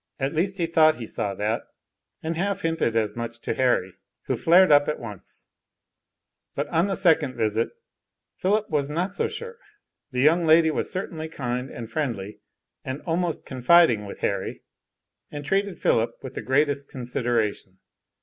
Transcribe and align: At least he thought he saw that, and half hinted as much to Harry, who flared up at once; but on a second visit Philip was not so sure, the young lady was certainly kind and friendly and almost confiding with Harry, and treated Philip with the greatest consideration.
At 0.19 0.33
least 0.33 0.57
he 0.57 0.65
thought 0.65 0.95
he 0.95 1.05
saw 1.05 1.35
that, 1.35 1.61
and 2.23 2.35
half 2.35 2.61
hinted 2.61 2.95
as 2.95 3.15
much 3.15 3.39
to 3.41 3.53
Harry, 3.53 3.93
who 4.23 4.35
flared 4.35 4.71
up 4.71 4.87
at 4.87 4.97
once; 4.99 5.45
but 6.55 6.67
on 6.69 6.89
a 6.89 6.95
second 6.95 7.35
visit 7.35 7.69
Philip 8.35 8.67
was 8.67 8.89
not 8.89 9.13
so 9.13 9.27
sure, 9.27 9.59
the 10.09 10.21
young 10.21 10.47
lady 10.47 10.71
was 10.71 10.89
certainly 10.91 11.29
kind 11.29 11.69
and 11.69 11.87
friendly 11.87 12.39
and 12.83 13.03
almost 13.03 13.45
confiding 13.45 14.07
with 14.07 14.21
Harry, 14.21 14.63
and 15.29 15.45
treated 15.45 15.77
Philip 15.79 16.15
with 16.23 16.33
the 16.33 16.41
greatest 16.41 16.89
consideration. 16.89 17.77